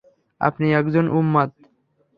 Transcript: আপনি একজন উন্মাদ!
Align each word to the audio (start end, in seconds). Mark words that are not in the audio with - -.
আপনি 0.41 0.67
একজন 0.73 1.05
উন্মাদ! 1.11 1.49